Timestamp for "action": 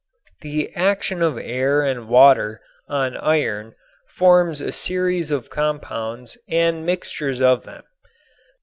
0.75-1.21